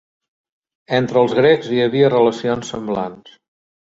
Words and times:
Entre 0.99 1.19
els 1.25 1.35
grecs 1.41 1.69
hi 1.75 1.83
havia 1.85 2.09
relacions 2.15 2.73
semblants. 2.75 3.37